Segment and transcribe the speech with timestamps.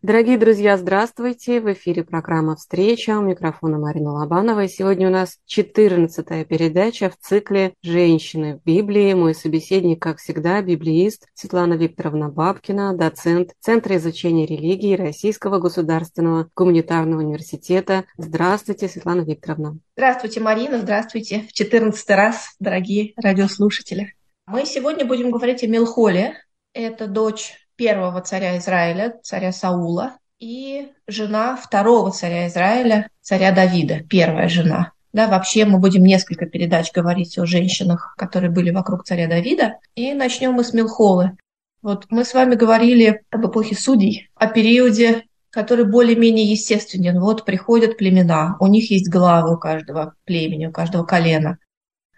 [0.00, 1.60] Дорогие друзья, здравствуйте!
[1.60, 3.18] В эфире программа «Встреча».
[3.18, 4.62] У микрофона Марина Лобанова.
[4.62, 9.12] И сегодня у нас 14 передача в цикле «Женщины в Библии».
[9.14, 17.22] Мой собеседник, как всегда, библеист Светлана Викторовна Бабкина, доцент Центра изучения религии Российского государственного гуманитарного
[17.22, 18.04] университета.
[18.16, 19.78] Здравствуйте, Светлана Викторовна.
[19.96, 20.78] Здравствуйте, Марина.
[20.78, 24.14] Здравствуйте в 14 раз, дорогие радиослушатели.
[24.46, 26.34] Мы сегодня будем говорить о Мелхоле.
[26.72, 34.48] Это дочь первого царя Израиля, царя Саула, и жена второго царя Израиля, царя Давида, первая
[34.48, 34.92] жена.
[35.12, 39.78] Да, вообще мы будем несколько передач говорить о женщинах, которые были вокруг царя Давида.
[39.94, 41.36] И начнем мы с Милхолы.
[41.80, 47.20] Вот мы с вами говорили об эпохе судей, о периоде, который более-менее естественен.
[47.20, 51.58] Вот приходят племена, у них есть главы у каждого племени, у каждого колена.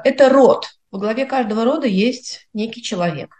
[0.03, 0.67] Это род.
[0.91, 3.40] В главе каждого рода есть некий человек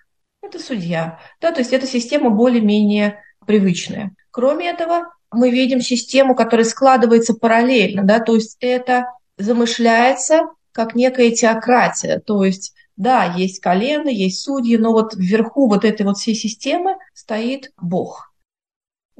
[0.51, 1.19] это судья.
[1.41, 4.15] Да, то есть эта система более-менее привычная.
[4.31, 9.07] Кроме этого, мы видим систему, которая складывается параллельно, да, то есть это
[9.39, 15.85] замышляется как некая теократия, то есть да, есть колено, есть судьи, но вот вверху вот
[15.85, 18.27] этой вот всей системы стоит Бог–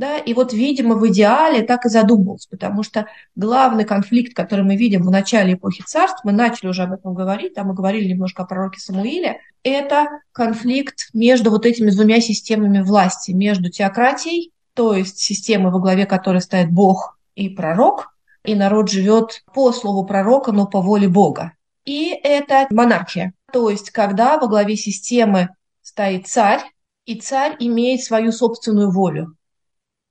[0.01, 3.05] да, и вот, видимо, в идеале так и задумывался, потому что
[3.37, 7.53] главный конфликт, который мы видим в начале эпохи царств, мы начали уже об этом говорить,
[7.53, 13.33] там мы говорили немножко о пророке Самуиле, это конфликт между вот этими двумя системами власти,
[13.33, 19.43] между теократией, то есть системой, во главе которой стоит Бог и пророк, и народ живет
[19.53, 21.53] по слову пророка, но по воле Бога.
[21.85, 25.51] И это монархия, то есть когда во главе системы
[25.83, 26.63] стоит царь,
[27.05, 29.37] и царь имеет свою собственную волю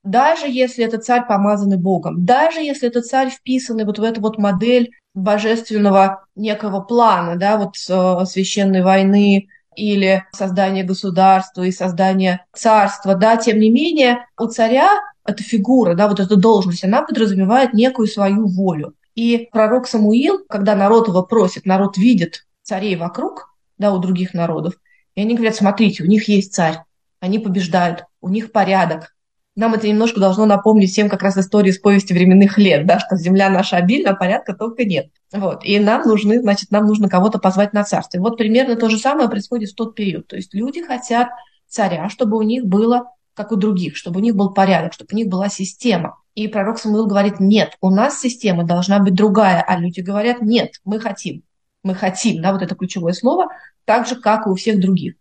[0.02, 4.38] даже если это царь, помазанный Богом, даже если это царь, вписанный вот в эту вот
[4.38, 13.14] модель божественного некого плана, да, вот э, священной войны или создания государства и создания царства,
[13.14, 14.88] да, тем не менее у царя
[15.24, 18.94] эта фигура, да, вот эта должность, она подразумевает некую свою волю.
[19.14, 24.74] И пророк Самуил, когда народ его просит, народ видит царей вокруг, да, у других народов,
[25.14, 26.78] и они говорят, смотрите, у них есть царь,
[27.18, 29.14] они побеждают, у них порядок,
[29.56, 33.16] нам это немножко должно напомнить всем как раз историю с повести временных лет, да, что
[33.16, 35.10] земля наша обильна, а порядка только нет.
[35.32, 35.64] Вот.
[35.64, 38.20] И нам нужны, значит, нам нужно кого-то позвать на царство.
[38.20, 40.28] Вот примерно то же самое происходит в тот период.
[40.28, 41.28] То есть люди хотят
[41.68, 45.16] царя, чтобы у них было как у других, чтобы у них был порядок, чтобы у
[45.16, 46.18] них была система.
[46.34, 50.74] И пророк Самуил говорит, нет, у нас система должна быть другая, а люди говорят, нет,
[50.84, 51.42] мы хотим,
[51.82, 53.48] мы хотим, да, вот это ключевое слово,
[53.84, 55.14] так же, как и у всех других.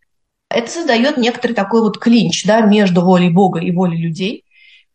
[0.50, 4.46] Это создает некоторый такой вот клинч да, между волей Бога и волей людей.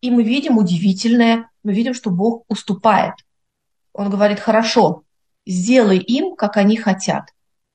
[0.01, 3.15] И мы видим удивительное, мы видим, что Бог уступает.
[3.93, 5.03] Он говорит, хорошо,
[5.47, 7.31] сделай им, как они хотят.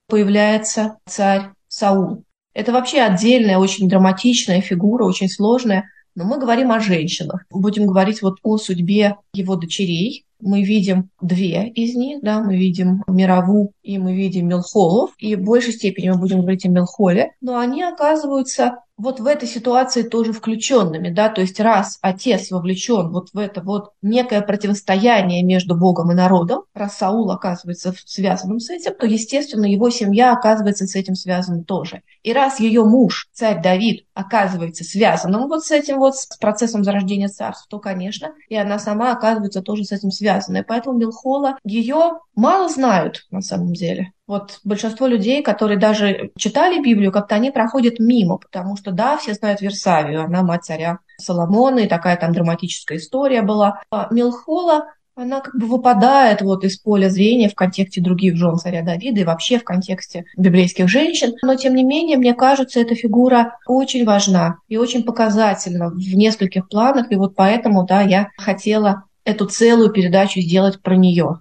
[0.08, 2.24] Появляется царь Саул.
[2.54, 5.90] Это вообще отдельная, очень драматичная фигура, очень сложная.
[6.16, 7.46] Но мы говорим о женщинах.
[7.50, 13.04] Будем говорить вот о судьбе его дочерей мы видим две из них, да, мы видим
[13.08, 17.58] Мирову и мы видим Мелхолов, и в большей степени мы будем говорить о Мелхоле, но
[17.58, 23.30] они оказываются вот в этой ситуации тоже включенными, да, то есть раз отец вовлечен вот
[23.34, 28.94] в это вот некое противостояние между Богом и народом, раз Саул оказывается связанным с этим,
[28.94, 32.02] то, естественно, его семья оказывается с этим связана тоже.
[32.24, 37.30] И раз ее муж, царь Давид, оказывается связанным вот с этим вот, с процессом зарождения
[37.30, 40.64] царства, то, конечно, и она сама оказывается тоже с этим связанной.
[40.64, 44.12] Поэтому Милхола, ее мало знают на самом деле.
[44.30, 49.34] Вот большинство людей, которые даже читали Библию, как-то они проходят мимо, потому что, да, все
[49.34, 53.82] знают Версавию, она мать царя Соломона, и такая там драматическая история была.
[53.90, 54.86] А Милхола,
[55.16, 59.24] она как бы выпадает вот из поля зрения в контексте других жен царя Давида и
[59.24, 61.34] вообще в контексте библейских женщин.
[61.42, 66.70] Но, тем не менее, мне кажется, эта фигура очень важна и очень показательна в нескольких
[66.70, 67.12] планах.
[67.12, 71.40] И вот поэтому, да, я хотела эту целую передачу сделать про нее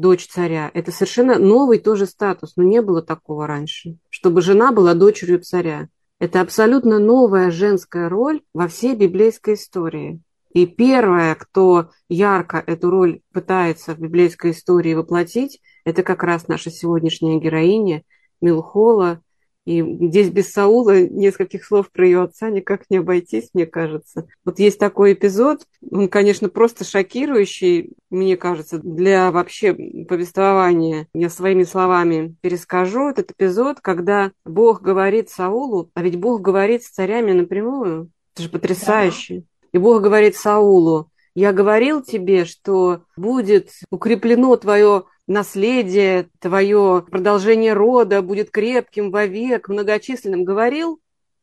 [0.00, 0.70] дочь царя.
[0.74, 5.88] Это совершенно новый тоже статус, но не было такого раньше, чтобы жена была дочерью царя.
[6.18, 10.20] Это абсолютно новая женская роль во всей библейской истории.
[10.52, 16.70] И первая, кто ярко эту роль пытается в библейской истории воплотить, это как раз наша
[16.70, 18.02] сегодняшняя героиня
[18.40, 19.20] Милхола,
[19.66, 24.26] и здесь без Саула нескольких слов про ее отца никак не обойтись, мне кажется.
[24.44, 29.74] Вот есть такой эпизод, он, конечно, просто шокирующий, мне кажется, для вообще
[30.08, 31.08] повествования.
[31.12, 36.90] Я своими словами перескажу этот эпизод, когда Бог говорит Саулу, а ведь Бог говорит с
[36.90, 38.10] царями напрямую.
[38.34, 39.40] Это же потрясающе.
[39.40, 39.44] Да.
[39.72, 48.20] И Бог говорит Саулу, я говорил тебе, что будет укреплено твое наследие твое, продолжение рода
[48.20, 50.44] будет крепким вовек, многочисленным.
[50.44, 51.00] Говорил?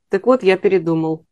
[0.09, 1.25] Так вот, я передумал.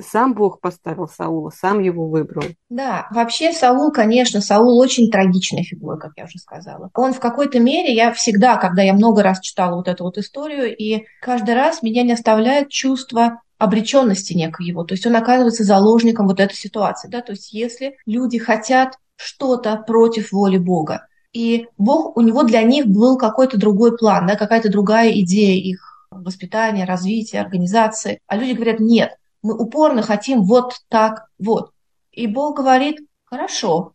[0.00, 2.44] сам Бог поставил Саула, сам его выбрал.
[2.68, 6.90] Да, вообще Саул, конечно, Саул очень трагичная фигура, как я уже сказала.
[6.94, 10.76] Он в какой-то мере, я всегда, когда я много раз читала вот эту вот историю,
[10.76, 14.84] и каждый раз меня не оставляет чувство обреченности некоего.
[14.84, 17.08] То есть он оказывается заложником вот этой ситуации.
[17.08, 17.20] Да?
[17.20, 22.86] То есть если люди хотят что-то против воли Бога, и Бог, у него для них
[22.86, 28.20] был какой-то другой план, да, какая-то другая идея их воспитания, развития, организации.
[28.28, 31.72] А люди говорят, нет, мы упорно хотим вот так вот.
[32.12, 33.93] И Бог говорит, хорошо.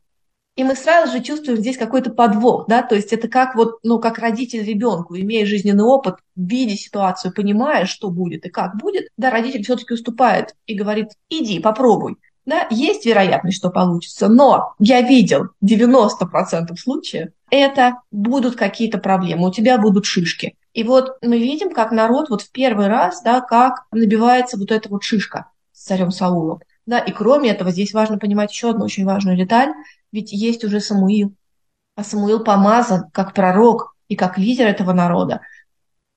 [0.59, 3.97] И мы сразу же чувствуем здесь какой-то подвох, да, то есть это как вот, ну,
[3.97, 9.29] как родитель ребенку, имея жизненный опыт, видя ситуацию, понимая, что будет и как будет, да,
[9.29, 12.17] родитель все-таки уступает и говорит, иди, попробуй.
[12.45, 19.53] Да, есть вероятность, что получится, но я видел 90% случаев, это будут какие-то проблемы, у
[19.53, 20.57] тебя будут шишки.
[20.73, 24.89] И вот мы видим, как народ вот в первый раз, да, как набивается вот эта
[24.89, 26.59] вот шишка с царем Саулом.
[26.85, 29.69] Да, и кроме этого, здесь важно понимать еще одну очень важную деталь,
[30.11, 31.33] ведь есть уже Самуил.
[31.95, 35.41] А Самуил помазан как пророк и как лидер этого народа.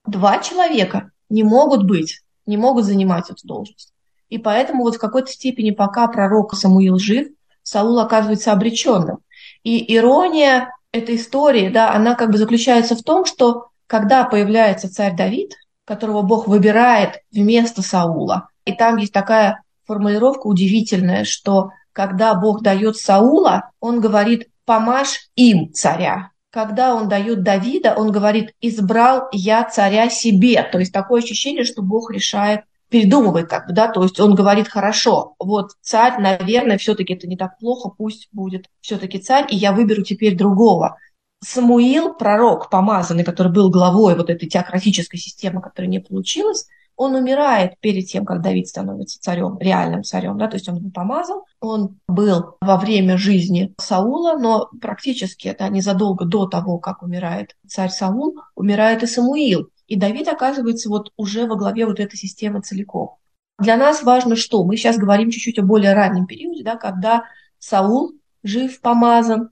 [0.07, 3.93] Два человека не могут быть, не могут занимать эту должность.
[4.29, 7.29] И поэтому вот в какой-то степени, пока пророк Самуил жив,
[7.63, 9.19] Саул оказывается обреченным.
[9.63, 15.15] И ирония этой истории, да, она как бы заключается в том, что когда появляется царь
[15.15, 15.55] Давид,
[15.85, 22.97] которого Бог выбирает вместо Саула, и там есть такая формулировка удивительная, что когда Бог дает
[22.97, 26.31] Саула, он говорит «помажь им царя».
[26.51, 30.63] Когда он дает Давида, он говорит «избрал я царя себе».
[30.63, 32.63] То есть такое ощущение, что Бог решает
[32.93, 37.39] передумывает как бы, да, то есть он говорит, хорошо, вот царь, наверное, все-таки это не
[37.39, 40.99] так плохо, пусть будет все-таки царь, и я выберу теперь другого.
[41.43, 46.69] Самуил, пророк, помазанный, который был главой вот этой теократической системы, которая не получилась,
[47.03, 50.91] он умирает перед тем, как Давид становится царем, реальным царем, да, то есть он его
[50.91, 57.57] помазал, он был во время жизни Саула, но практически это незадолго до того, как умирает
[57.67, 59.69] царь Саул, умирает и Самуил.
[59.87, 63.17] И Давид оказывается вот уже во главе вот этой системы целиком.
[63.59, 64.65] Для нас важно что?
[64.65, 67.25] Мы сейчас говорим чуть-чуть о более раннем периоде, да, когда
[67.59, 68.13] Саул
[68.43, 69.51] жив, помазан,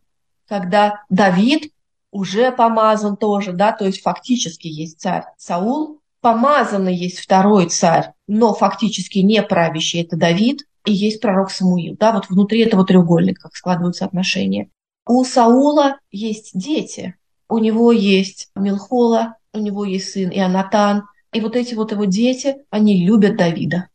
[0.48, 1.72] когда Давид
[2.10, 8.54] уже помазан тоже, да, то есть фактически есть царь Саул, помазанный есть второй царь, но
[8.54, 13.56] фактически не правящий, это Давид, и есть пророк Самуил, да, вот внутри этого треугольника как
[13.56, 14.68] складываются отношения.
[15.06, 17.16] У Саула есть дети,
[17.48, 22.56] у него есть Милхола, у него есть сын Ионатан, и вот эти вот его дети,
[22.70, 23.88] они любят Давида.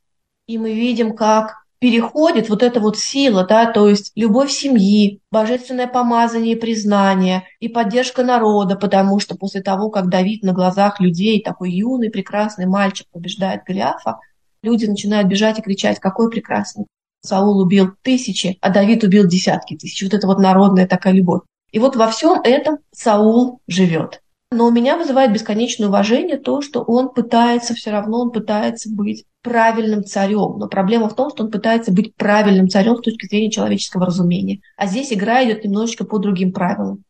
[0.48, 5.88] И мы видим, как переходит вот эта вот сила, да, то есть любовь семьи, божественное
[5.88, 11.42] помазание и признание, и поддержка народа, потому что после того, как Давид на глазах людей,
[11.42, 14.19] такой юный, прекрасный мальчик побеждает Голиафа,
[14.63, 16.86] люди начинают бежать и кричать, какой прекрасный.
[17.22, 20.04] Саул убил тысячи, а Давид убил десятки тысяч.
[20.04, 21.42] Вот это вот народная такая любовь.
[21.72, 24.22] И вот во всем этом Саул живет.
[24.56, 29.25] Но у меня вызывает бесконечное уважение то, что он пытается, все равно он пытается быть
[29.42, 30.57] правильным царем.
[30.60, 34.62] Но проблема в том, что он пытается быть правильным царем с точки зрения человеческого разумения.
[34.78, 37.04] А здесь игра идет немножечко по другим правилам.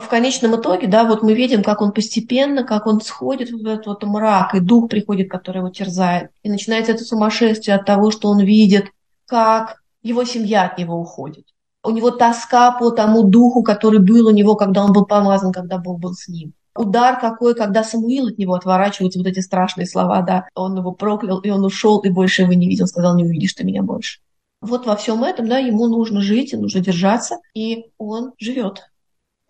[0.00, 3.86] В конечном итоге, да, вот мы видим, как он постепенно, как он сходит в этот
[3.86, 6.30] вот мрак, и дух приходит, который его терзает.
[6.42, 8.86] И начинается это сумасшествие от того, что он видит,
[9.26, 11.44] как его семья от него уходит.
[11.84, 15.78] У него тоска по тому духу, который был у него, когда он был помазан, когда
[15.78, 20.22] Бог был с ним удар какой, когда Самуил от него отворачиваются вот эти страшные слова,
[20.22, 23.54] да, он его проклял, и он ушел, и больше его не видел, сказал, не увидишь
[23.54, 24.20] ты меня больше.
[24.60, 28.90] Вот во всем этом, да, ему нужно жить, и нужно держаться, и он живет,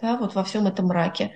[0.01, 1.33] да, вот во всем этом мраке.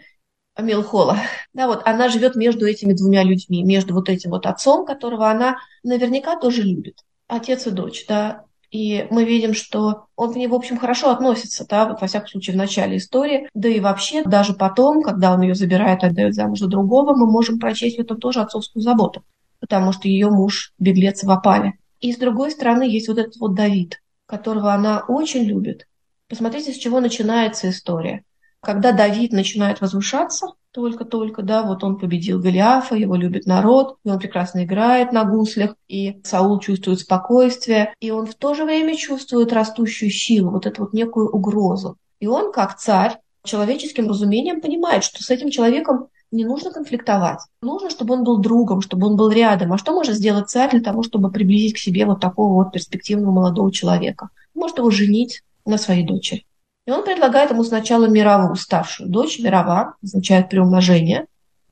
[0.59, 1.17] Милхола,
[1.55, 5.57] да, вот она живет между этими двумя людьми, между вот этим вот отцом, которого она
[5.83, 10.55] наверняка тоже любит, отец и дочь, да, и мы видим, что он к ней, в
[10.55, 13.49] общем, хорошо относится, да, во всяком случае, в начале истории.
[13.53, 17.59] Да и вообще, даже потом, когда он ее забирает отдает замуж за другого, мы можем
[17.59, 19.23] прочесть в этом тоже отцовскую заботу,
[19.61, 21.75] потому что ее муж беглец в опале.
[22.01, 25.87] И с другой стороны, есть вот этот вот Давид, которого она очень любит.
[26.27, 28.25] Посмотрите, с чего начинается история.
[28.63, 34.21] Когда Давид начинает возвышаться, только-только, да, вот он победил Голиафа, его любит народ, и он
[34.21, 39.53] прекрасно играет на гуслях, и Саул чувствует спокойствие, и он в то же время чувствует
[39.53, 41.97] растущую силу, вот эту вот некую угрозу.
[42.21, 47.41] И он, как царь, человеческим разумением понимает, что с этим человеком не нужно конфликтовать.
[47.63, 49.73] Нужно, чтобы он был другом, чтобы он был рядом.
[49.73, 53.33] А что может сделать царь для того, чтобы приблизить к себе вот такого вот перспективного
[53.33, 54.29] молодого человека?
[54.55, 56.47] Может его женить на своей дочери.
[56.87, 59.39] И он предлагает ему сначала мировую старшую дочь.
[59.39, 61.27] Мирова означает приумножение,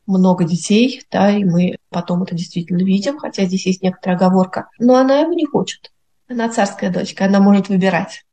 [0.06, 4.68] много детей, да, и мы потом это действительно видим, хотя здесь есть некоторая оговорка.
[4.78, 5.92] Но она его не хочет.
[6.28, 8.24] Она царская дочка, она может выбирать.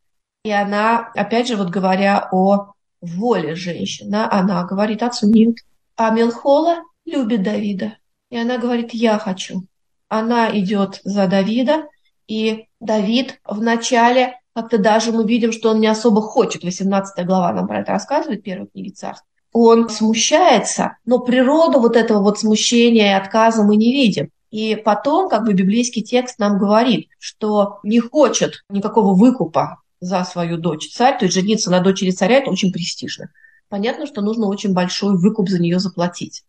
[0.44, 5.58] И она, опять же, вот говоря о воле женщины, она говорит отцу нет.
[5.96, 7.98] А Мелхола любит Давида.
[8.30, 9.64] И она говорит, я хочу.
[10.10, 11.88] Она идет за Давида,
[12.28, 16.64] и Давид вначале как-то даже мы видим, что он не особо хочет.
[16.64, 19.24] 18 глава нам про это рассказывает, первой книги царств.
[19.54, 24.32] Он смущается, но природу вот этого вот смущения и отказа мы не видим.
[24.50, 30.58] И потом, как бы библейский текст нам говорит, что не хочет никакого выкупа за свою
[30.58, 33.30] дочь царь, то есть жениться на дочери царя– это очень престижно.
[33.70, 36.44] Понятно, что нужно очень большой выкуп за нее заплатить.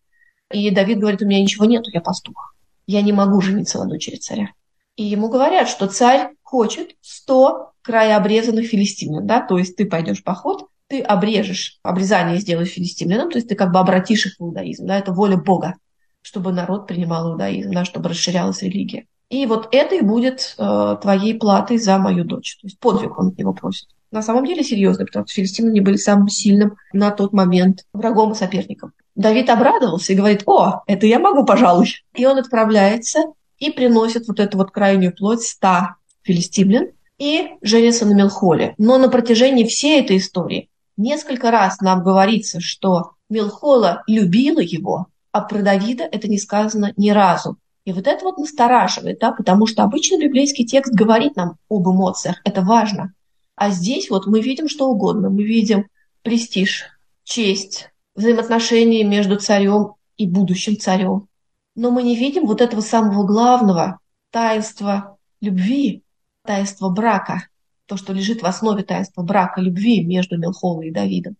[0.51, 2.55] И Давид говорит, у меня ничего нету, я пастух.
[2.87, 4.49] Я не могу жениться на дочери царя.
[4.97, 10.23] И ему говорят, что царь хочет 100 краеобрезанных филистимлян, да, то есть ты пойдешь в
[10.23, 14.87] поход, ты обрежешь, обрезание сделаешь филистимлянам, то есть ты как бы обратишь их в иудаизм,
[14.87, 15.77] да, это воля Бога,
[16.21, 19.07] чтобы народ принимал иудаизм, да, чтобы расширялась религия.
[19.31, 22.59] И вот это и будет э, твоей платой за мою дочь.
[22.61, 23.89] То есть подвиг он его просит.
[24.11, 28.35] На самом деле серьезно, потому что филистимляне были самым сильным на тот момент врагом и
[28.35, 28.93] соперником.
[29.15, 31.89] Давид обрадовался и говорит, о, это я могу, пожалуй.
[32.15, 33.21] И он отправляется
[33.59, 38.75] и приносит вот эту вот крайнюю плоть ста филистимлян и женится на Мелхоле.
[38.79, 45.41] Но на протяжении всей этой истории несколько раз нам говорится, что Мелхола любила его, а
[45.43, 47.59] про Давида это не сказано ни разу.
[47.85, 52.37] И вот это вот настораживает, да, потому что обычно библейский текст говорит нам об эмоциях,
[52.45, 53.15] это важно.
[53.57, 55.31] А здесь вот мы видим что угодно.
[55.31, 55.87] Мы видим
[56.23, 56.85] престиж,
[57.25, 61.29] честь, взаимоотношения между царем и будущим царем.
[61.75, 63.99] Но мы не видим вот этого самого главного
[64.31, 66.03] таинства любви,
[66.49, 67.47] таинства брака,
[67.85, 71.37] то, что лежит в основе таинства брака, любви между Мелхолой и Давидом.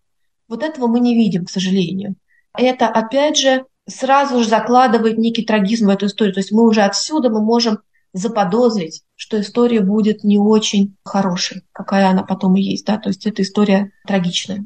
[0.47, 2.15] Вот этого мы не видим, к сожалению.
[2.55, 6.35] Это, опять же, сразу же закладывает некий трагизм в эту историю.
[6.35, 7.79] То есть мы уже отсюда мы можем
[8.13, 12.85] заподозрить, что история будет не очень хорошей, какая она потом и есть.
[12.85, 12.97] Да?
[12.97, 14.63] То есть эта история трагичная.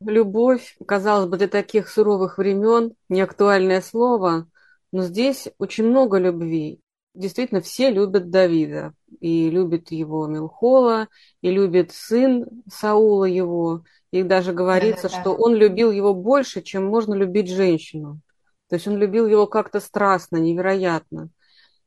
[0.00, 4.46] Любовь, казалось бы, для таких суровых времен не актуальное слово,
[4.92, 6.80] но здесь очень много любви.
[7.14, 8.92] Действительно, все любят Давида.
[9.20, 11.08] И любит его Милхола,
[11.40, 13.82] и любит сын Саула его.
[14.10, 15.20] И даже говорится, да, да, да.
[15.20, 18.20] что он любил его больше, чем можно любить женщину.
[18.68, 21.30] То есть он любил его как-то страстно, невероятно.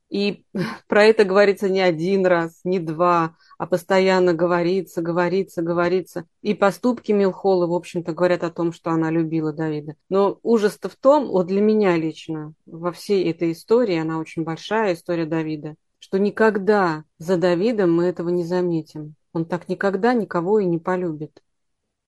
[0.09, 0.43] И
[0.87, 6.25] про это говорится не один раз, не два, а постоянно говорится, говорится, говорится.
[6.41, 9.93] И поступки Милхолы, в общем-то, говорят о том, что она любила Давида.
[10.09, 14.95] Но ужас-то в том, вот для меня лично, во всей этой истории, она очень большая,
[14.95, 19.13] история Давида, что никогда за Давидом мы этого не заметим.
[19.31, 21.43] Он так никогда никого и не полюбит.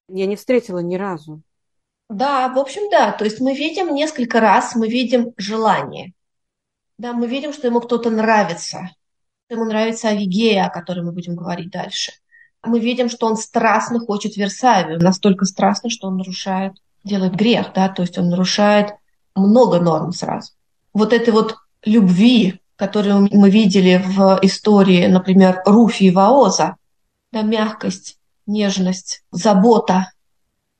[0.08, 1.40] Я не встретила ни разу.
[2.08, 3.12] Да, в общем, да.
[3.12, 6.14] То есть мы видим несколько раз, мы видим желание.
[6.98, 8.90] Да, мы видим, что ему кто-то нравится.
[9.50, 12.12] Ему нравится Авигея, о которой мы будем говорить дальше.
[12.62, 16.72] Мы видим, что он страстно хочет Версавию, настолько страстно, что он нарушает,
[17.04, 18.94] делает грех, да, то есть он нарушает
[19.34, 20.52] много норм сразу.
[20.94, 26.76] Вот этой вот любви, которую мы видели в истории, например, Руфи и Ваоза,
[27.30, 30.10] да, мягкость, нежность, забота.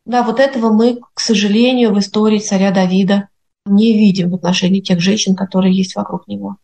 [0.07, 3.29] Да, вот этого мы, к сожалению, в истории царя Давида
[3.67, 6.57] не видим в отношении тех женщин, которые есть вокруг него.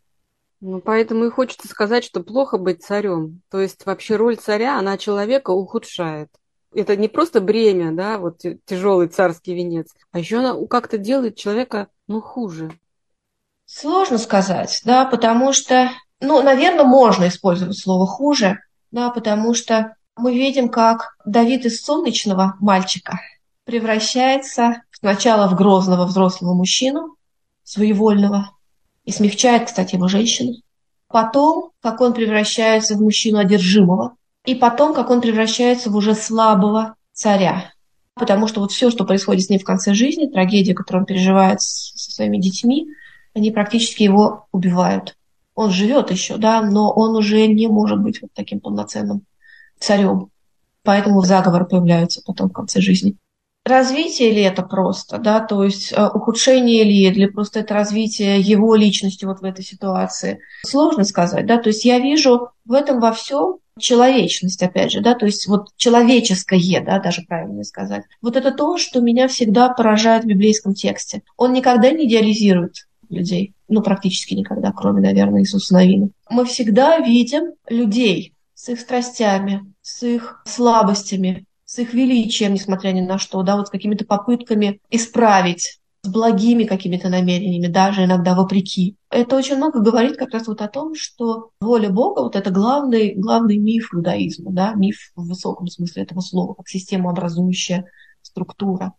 [0.60, 3.40] Ну, поэтому и хочется сказать, что плохо быть царем.
[3.50, 6.28] То есть вообще роль царя, она человека ухудшает.
[6.74, 11.88] Это не просто бремя, да, вот тяжелый царский венец, а еще она как-то делает человека,
[12.06, 12.78] ну, хуже.
[13.64, 15.90] Сложно сказать, да, потому что,
[16.20, 18.58] ну, наверное, можно использовать слово хуже,
[18.92, 23.18] да, потому что мы видим, как Давид из солнечного мальчика
[23.64, 27.16] превращается сначала в грозного взрослого мужчину,
[27.64, 28.50] своевольного,
[29.04, 30.54] и смягчает, кстати, его женщину.
[31.08, 34.16] Потом, как он превращается в мужчину одержимого.
[34.46, 37.72] И потом, как он превращается в уже слабого царя.
[38.14, 41.60] Потому что вот все, что происходит с ним в конце жизни, трагедия, которую он переживает
[41.60, 42.86] со своими детьми,
[43.34, 45.16] они практически его убивают.
[45.54, 49.22] Он живет еще, да, но он уже не может быть вот таким полноценным
[49.78, 50.30] царем.
[50.82, 53.16] Поэтому заговоры появляются потом в конце жизни
[53.64, 58.74] развитие ли это просто, да, то есть э, ухудшение ли, или просто это развитие его
[58.74, 60.40] личности вот в этой ситуации.
[60.64, 65.14] Сложно сказать, да, то есть я вижу в этом во всем человечность, опять же, да,
[65.14, 68.04] то есть вот человеческое, да, даже правильно сказать.
[68.22, 71.22] Вот это то, что меня всегда поражает в библейском тексте.
[71.36, 76.10] Он никогда не идеализирует людей, ну, практически никогда, кроме, наверное, Иисуса Навина.
[76.28, 83.00] Мы всегда видим людей с их страстями, с их слабостями, с их величием, несмотря ни
[83.00, 88.96] на что, да, вот с какими-то попытками исправить с благими какими-то намерениями, даже иногда вопреки.
[89.08, 93.14] Это очень много говорит как раз вот о том, что воля Бога, вот это главный,
[93.14, 97.84] главный миф иудаизма, да, миф в высоком смысле этого слова, как системообразующая
[98.20, 98.94] структура.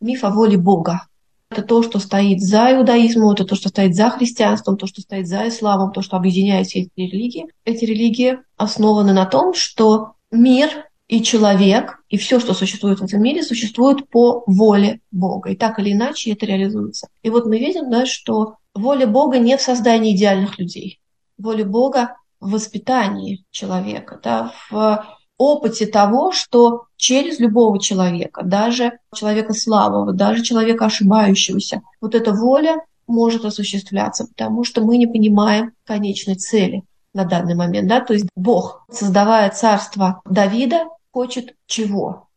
[0.00, 1.08] Миф о воле Бога.
[1.50, 5.26] Это то, что стоит за иудаизмом, это то, что стоит за христианством, то, что стоит
[5.26, 7.46] за исламом, то, что объединяет все эти религии.
[7.64, 10.68] Эти религии основаны на том, что мир
[11.12, 15.50] и человек, и все, что существует в этом мире, существует по воле Бога.
[15.50, 17.08] И так или иначе это реализуется.
[17.22, 21.00] И вот мы видим, да, что воля Бога не в создании идеальных людей.
[21.36, 25.04] Воля Бога в воспитании человека, да, в
[25.36, 32.76] опыте того, что через любого человека, даже человека слабого, даже человека ошибающегося, вот эта воля
[33.06, 37.86] может осуществляться, потому что мы не понимаем конечной цели на данный момент.
[37.86, 38.00] Да?
[38.00, 42.28] То есть Бог, создавая царство Давида, хочет чего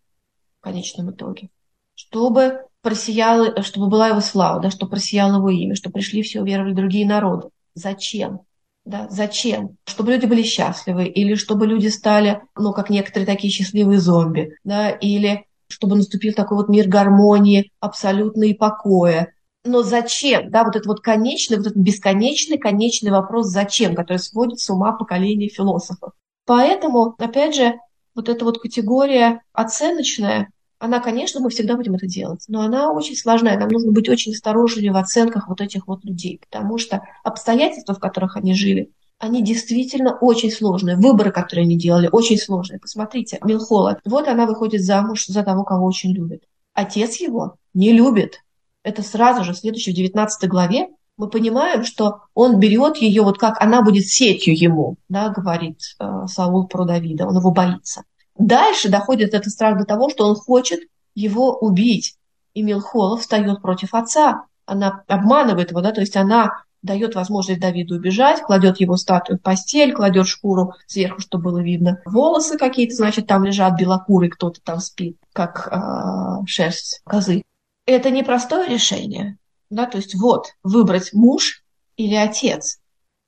[0.59, 1.49] в конечном итоге?
[1.95, 6.73] Чтобы просияло, чтобы была его слава, да, чтобы просияло его имя, чтобы пришли все, уверовали
[6.73, 7.49] другие народы.
[7.73, 8.41] Зачем?
[8.83, 9.77] Да, зачем?
[9.85, 14.91] Чтобы люди были счастливы, или чтобы люди стали, ну, как некоторые такие счастливые зомби, да,
[14.91, 19.33] или чтобы наступил такой вот мир гармонии, абсолютной покоя.
[19.63, 20.51] Но зачем?
[20.51, 24.91] Да, вот это вот конечный, вот этот бесконечный, конечный вопрос «зачем?», который сводит с ума
[24.91, 26.11] поколение философов.
[26.45, 27.73] Поэтому, опять же,
[28.15, 33.15] вот эта вот категория оценочная, она, конечно, мы всегда будем это делать, но она очень
[33.15, 33.57] сложная.
[33.57, 37.99] Нам нужно быть очень осторожными в оценках вот этих вот людей, потому что обстоятельства, в
[37.99, 40.97] которых они жили, они действительно очень сложные.
[40.97, 42.79] Выборы, которые они делали, очень сложные.
[42.79, 46.43] Посмотрите, Милхола, вот она выходит замуж за того, кого очень любит.
[46.73, 48.41] Отец его не любит.
[48.83, 53.61] Это сразу же, следующий в 19 главе, мы понимаем, что он берет ее, вот как
[53.61, 58.03] она будет сетью ему, да, говорит э, Саул про Давида, он его боится.
[58.37, 60.81] Дальше доходит этот страх до того, что он хочет
[61.13, 62.17] его убить.
[62.53, 64.45] И Милхола встает против отца.
[64.65, 69.41] Она обманывает его, да, то есть она дает возможность Давиду убежать, кладет его статую в
[69.41, 72.01] постель, кладет шкуру сверху, чтобы было видно.
[72.05, 77.43] Волосы какие-то, значит, там лежат белокурый, кто-то там спит, как э, шерсть козы.
[77.85, 79.37] Это непростое решение.
[79.75, 81.63] Да, то есть вот, выбрать муж
[81.97, 82.79] или отец.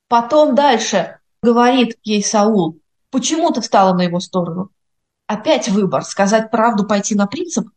[0.08, 2.78] Потом дальше говорит ей Саул,
[3.10, 4.70] почему ты встала на его сторону?
[5.28, 7.68] опять выбор, сказать правду, пойти на принцип,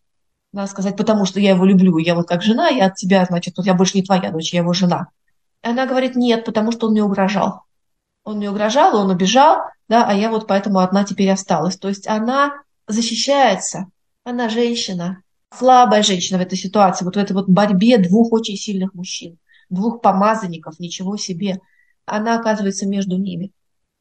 [0.54, 3.58] да, сказать, потому что я его люблю, я вот как жена, я от тебя, значит,
[3.58, 5.10] вот я больше не твоя дочь, я его жена.
[5.64, 7.64] И она говорит, нет, потому что он мне угрожал.
[8.24, 11.78] Он мне угрожал, он убежал, да, а я вот поэтому одна теперь осталась.
[11.78, 12.54] То есть она
[12.88, 13.88] защищается,
[14.24, 15.22] она женщина,
[15.54, 19.38] слабая женщина в этой ситуации, вот в этой вот борьбе двух очень сильных мужчин,
[19.70, 21.60] двух помазанников, ничего себе.
[22.06, 23.52] Она оказывается между ними.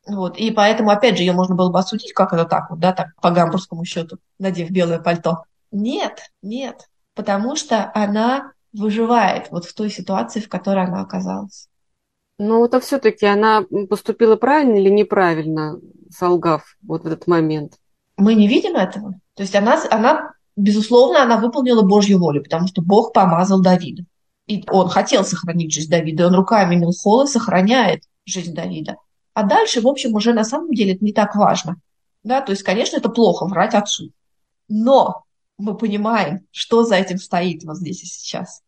[0.06, 0.38] Вот.
[0.38, 3.14] И поэтому, опять же, ее можно было бы осудить, как это так вот, да, так
[3.20, 5.44] по гамбургскому счету, надев белое пальто.
[5.70, 11.68] Нет, нет, потому что она выживает вот в той ситуации, в которой она оказалась.
[12.38, 15.78] Ну, это все-таки она поступила правильно или неправильно,
[16.10, 17.74] солгав вот в этот момент?
[18.16, 19.14] Мы не видим этого.
[19.34, 24.04] То есть она, она безусловно, она выполнила Божью волю, потому что Бог помазал Давида.
[24.46, 28.96] И он хотел сохранить жизнь Давида, он руками Милхола сохраняет жизнь Давида.
[29.34, 31.76] А дальше, в общем, уже на самом деле это не так важно.
[32.22, 34.10] Да, то есть, конечно, это плохо врать отцу.
[34.68, 35.24] Но
[35.56, 38.62] мы понимаем, что за этим стоит вот здесь и сейчас.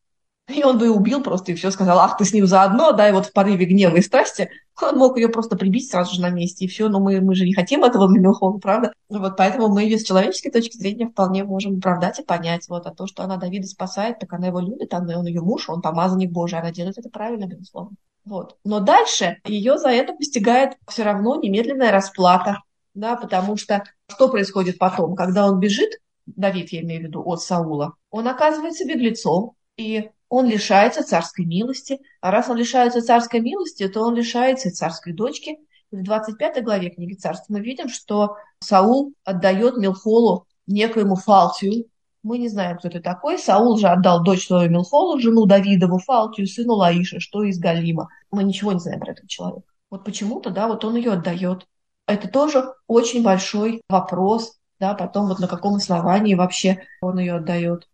[0.48, 3.12] И он бы убил просто, и все сказал, ах, ты с ним заодно, да, и
[3.12, 4.50] вот в порыве гнева и страсти
[4.80, 7.44] он мог ее просто прибить сразу же на месте, и все, но мы, мы же
[7.44, 8.92] не хотим этого для Милхова, правда?
[9.08, 12.94] Вот поэтому мы ее с человеческой точки зрения вполне можем оправдать и понять, вот, а
[12.94, 16.30] то, что она Давида спасает, так она его любит, она, он ее муж, он помазанник
[16.30, 17.96] Божий, она делает это правильно, безусловно.
[18.24, 18.56] Вот.
[18.64, 22.62] Но дальше ее за это постигает все равно немедленная расплата,
[22.94, 27.42] да, потому что что происходит потом, когда он бежит, Давид, я имею в виду, от
[27.42, 32.00] Саула, он оказывается беглецом, и он лишается царской милости.
[32.22, 35.58] А раз он лишается царской милости, то он лишается царской дочки.
[35.90, 41.84] И в 25 главе книги царства мы видим, что Саул отдает Милхолу некоему Фалтию.
[42.22, 43.38] Мы не знаем, кто это такой.
[43.38, 48.08] Саул же отдал дочь свою Милхолу, жену Давидову, Фалтию, сыну Лаиша, что из Галима.
[48.30, 49.66] Мы ничего не знаем про этого человека.
[49.90, 51.66] Вот почему-то, да, вот он ее отдает.
[52.06, 57.86] Это тоже очень большой вопрос, да, потом вот на каком основании вообще он ее отдает.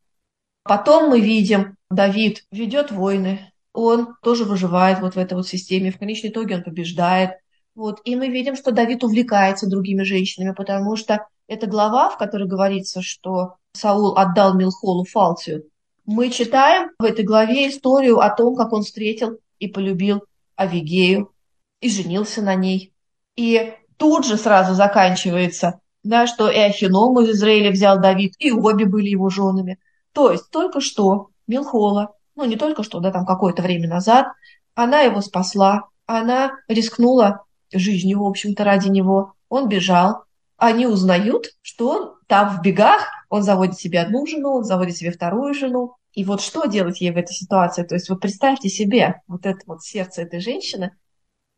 [0.69, 5.99] Потом мы видим, Давид ведет войны, он тоже выживает вот в этой вот системе, в
[5.99, 7.31] конечном итоге он побеждает.
[7.75, 8.01] Вот.
[8.05, 13.01] И мы видим, что Давид увлекается другими женщинами, потому что это глава, в которой говорится,
[13.01, 15.65] что Саул отдал Милхолу Фалтию.
[16.05, 20.25] Мы читаем в этой главе историю о том, как он встретил и полюбил
[20.57, 21.33] Авигею
[21.81, 22.93] и женился на ней.
[23.37, 28.85] И тут же сразу заканчивается, да, что и Ахиному из Израиля взял Давид, и обе
[28.85, 29.79] были его женами.
[30.19, 34.27] То есть только что Милхола ну, не только что, да, там какое-то время назад,
[34.75, 39.35] она его спасла, она рискнула жизнью, в общем-то, ради него.
[39.49, 40.25] Он бежал.
[40.57, 45.13] Они узнают, что он там в бегах, он заводит себе одну жену, он заводит себе
[45.13, 45.95] вторую жену.
[46.15, 47.85] И вот что делать ей в этой ситуации?
[47.85, 50.97] То есть вот представьте себе вот это вот сердце этой женщины,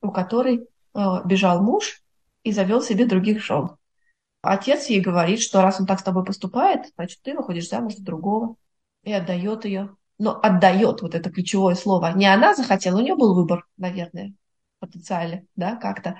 [0.03, 2.03] у которой э, бежал муж
[2.43, 3.71] и завел себе других жен.
[4.43, 8.05] Отец ей говорит, что раз он так с тобой поступает, значит, ты выходишь замуж за
[8.05, 8.57] другого.
[9.05, 9.97] И отдает ее.
[10.19, 12.13] Но отдает, вот это ключевое слово.
[12.15, 14.35] Не она захотела, у нее был выбор, наверное,
[14.79, 16.17] потенциально, да, как-то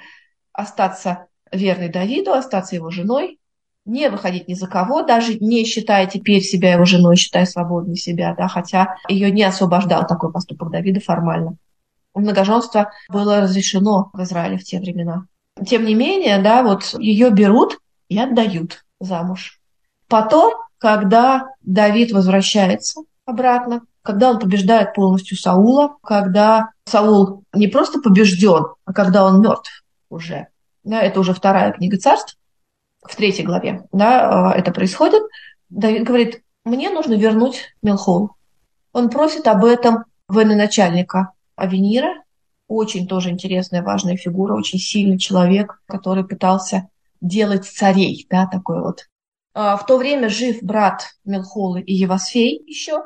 [0.53, 3.39] остаться верной Давиду, остаться его женой,
[3.85, 8.35] не выходить ни за кого, даже не считая теперь себя его женой, считая свободной себя,
[8.37, 11.57] да, хотя ее не освобождал такой поступок Давида формально.
[12.15, 15.27] Многоженство было разрешено в Израиле в те времена.
[15.67, 17.79] Тем не менее, да, вот ее берут
[18.11, 19.61] и отдают замуж.
[20.09, 28.67] Потом, когда Давид возвращается обратно, когда он побеждает полностью Саула, когда Саул не просто побежден,
[28.85, 30.49] а когда он мертв уже.
[30.83, 32.37] Да, это уже вторая книга царств,
[33.03, 35.23] в третьей главе да, это происходит.
[35.69, 38.33] Давид говорит, мне нужно вернуть Милхол.
[38.93, 42.25] Он просит об этом военачальника Авенира,
[42.67, 46.89] очень тоже интересная, важная фигура, очень сильный человек, который пытался
[47.21, 49.07] делать царей, да, такой вот.
[49.53, 53.03] А в то время жив брат Мелхолы и Евасфей еще,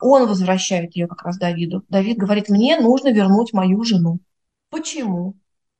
[0.00, 1.84] он возвращает ее как раз Давиду.
[1.88, 4.20] Давид говорит, мне нужно вернуть мою жену.
[4.70, 5.34] Почему?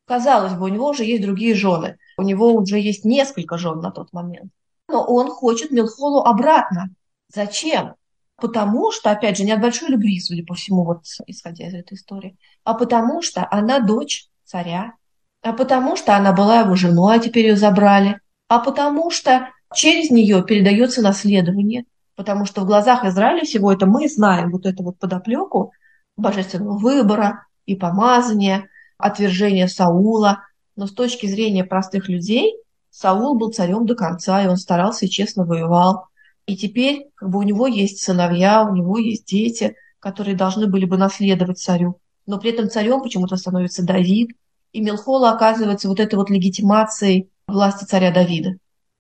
[0.07, 1.99] Казалось бы, у него уже есть другие жены.
[2.17, 4.51] У него уже есть несколько жен на тот момент.
[4.89, 6.91] Но он хочет Милхолу обратно.
[7.33, 7.95] Зачем?
[8.37, 11.95] Потому что, опять же, не от большой любви, судя по всему, вот исходя из этой
[11.95, 14.95] истории, а потому что она дочь царя,
[15.43, 20.11] а потому что она была его женой, а теперь ее забрали, а потому что через
[20.11, 21.85] нее передается наследование,
[22.17, 25.73] потому что в глазах Израиля всего это мы знаем вот эту вот подоплеку
[26.17, 30.43] божественного выбора и помазания, отвержения Саула.
[30.77, 32.55] Но с точки зрения простых людей,
[32.91, 36.07] Саул был царем до конца, и он старался и честно воевал.
[36.47, 40.85] И теперь как бы у него есть сыновья, у него есть дети, которые должны были
[40.85, 42.01] бы наследовать царю.
[42.27, 44.31] Но при этом царем почему-то становится Давид.
[44.73, 48.59] И Мелхола оказывается вот этой вот легитимацией власти царя Давида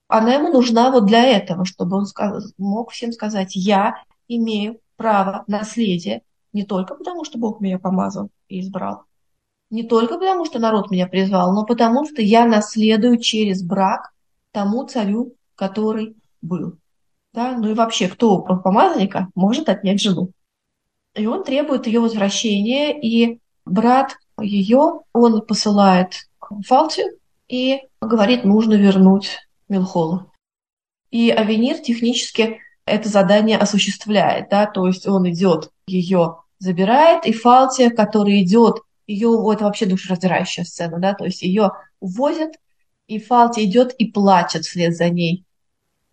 [0.09, 2.07] она ему нужна вот для этого, чтобы он
[2.57, 6.23] мог всем сказать, я имею право наследия
[6.55, 9.05] не только потому, что Бог меня помазал и избрал,
[9.71, 14.13] не только потому, что народ меня призвал, но потому, что я наследую через брак
[14.51, 16.79] тому царю, который был.
[17.35, 17.57] Да?
[17.59, 20.31] Ну и вообще, кто у помазанника может отнять жену?
[21.15, 28.74] И он требует ее возвращения, и брат ее, он посылает к Фалтию и говорит, нужно
[28.74, 30.31] вернуть Милхола.
[31.11, 37.90] И Авенир технически это задание осуществляет, да, то есть он идет, ее забирает, и Фалтия,
[37.90, 42.53] который идет, ее, вот вообще душераздирающая сцена, да, то есть ее увозят,
[43.07, 45.44] и Фалтия идет и плачет вслед за ней.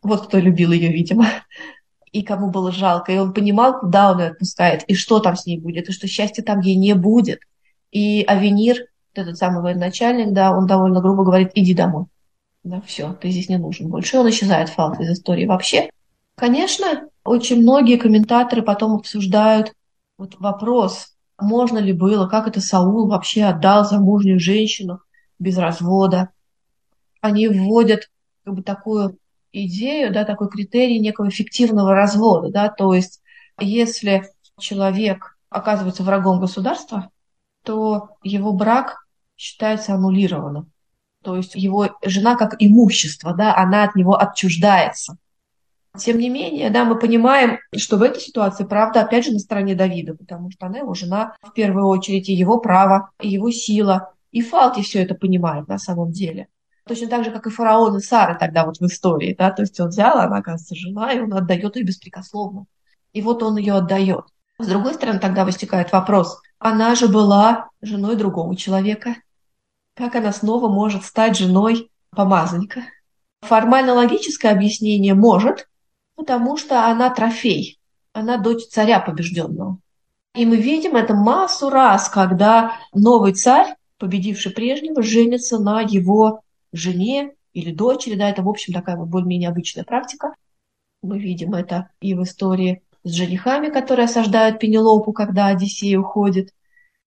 [0.02, 1.28] Вот кто любил ее, видимо,
[2.12, 5.46] и кому было жалко, и он понимал, куда он ее отпускает, и что там с
[5.46, 7.42] ней будет, и что счастья там ей не будет.
[7.96, 12.06] И Авенир, этот самый военачальник, да, он довольно грубо говорит, иди домой
[12.66, 14.18] да, все, ты здесь не нужен больше.
[14.18, 15.90] И он исчезает, Фалк, из истории вообще.
[16.36, 19.72] Конечно, очень многие комментаторы потом обсуждают
[20.18, 25.00] вот вопрос, можно ли было, как это Саул вообще отдал замужнюю женщину
[25.38, 26.30] без развода.
[27.22, 28.10] Они вводят
[28.44, 29.20] как бы такую
[29.52, 33.22] идею, да, такой критерий некого фиктивного развода, да, то есть
[33.60, 37.12] если человек оказывается врагом государства,
[37.66, 40.72] то его брак считается аннулированным.
[41.24, 45.18] То есть его жена как имущество, да, она от него отчуждается.
[45.98, 49.76] Тем не менее, да, мы понимаем, что в этой ситуации правда опять же на стороне
[49.76, 54.14] Давида, потому что она его жена в первую очередь, и его право, и его сила.
[54.32, 56.48] И Фалти все это понимает на самом деле.
[56.88, 59.80] Точно так же, как и фараон и Сара тогда вот в истории, да, то есть
[59.80, 62.66] он взял, она, оказывается, жена, и он отдает ее беспрекословно.
[63.14, 64.26] И вот он ее отдает.
[64.60, 69.18] С другой стороны, тогда возникает вопрос, она же была женой другого человека,
[69.94, 72.82] как она снова может стать женой помазанника?
[73.42, 75.70] Формально-логическое объяснение может,
[76.16, 77.80] потому что она трофей,
[78.14, 79.78] она дочь царя побежденного.
[80.34, 86.42] И мы видим это массу раз, когда новый царь, победивший прежнего, женится на его
[86.74, 88.16] жене или дочери.
[88.16, 90.34] Да, это, в общем, такая вот более-менее обычная практика.
[91.04, 96.50] Мы видим это и в истории с женихами, которые осаждают Пенелопу, когда Одиссей уходит.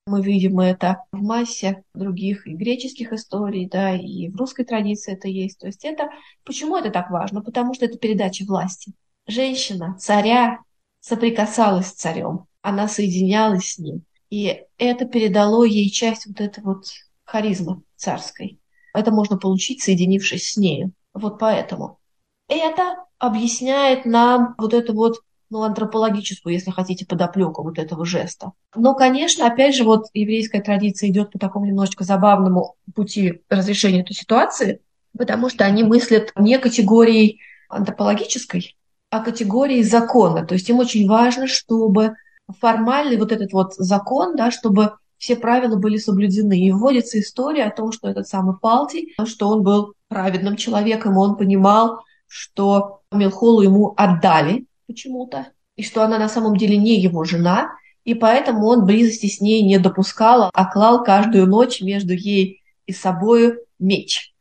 [0.07, 5.29] Мы видим это в массе других и греческих историй, да, и в русской традиции это
[5.29, 5.59] есть.
[5.59, 6.09] То есть это...
[6.45, 7.43] Почему это так важно?
[7.43, 8.95] Потому что это передача власти.
[9.27, 10.61] Женщина, царя,
[11.01, 12.47] соприкасалась с царем.
[12.63, 14.05] она соединялась с ним.
[14.31, 16.85] И это передало ей часть вот этой вот
[17.25, 18.61] харизмы царской.
[18.95, 20.93] Это можно получить, соединившись с нею.
[21.13, 21.99] Вот поэтому.
[22.47, 25.19] Это объясняет нам вот эту вот
[25.51, 28.53] ну, антропологическую, если хотите, подоплеку вот этого жеста.
[28.75, 34.15] Но, конечно, опять же, вот еврейская традиция идет по такому немножечко забавному пути разрешения этой
[34.15, 34.81] ситуации,
[35.17, 38.77] потому что они мыслят не категорией антропологической,
[39.11, 40.45] а категорией закона.
[40.45, 42.15] То есть им очень важно, чтобы
[42.61, 46.59] формальный вот этот вот закон, да, чтобы все правила были соблюдены.
[46.59, 51.37] И вводится история о том, что этот самый Палтий, что он был праведным человеком, он
[51.37, 57.70] понимал, что Милхолу ему отдали почему-то, и что она на самом деле не его жена,
[58.05, 62.92] и поэтому он близости с ней не допускал, а клал каждую ночь между ей и
[62.92, 64.33] собою меч.